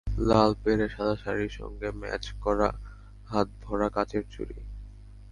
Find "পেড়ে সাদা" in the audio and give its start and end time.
0.63-1.15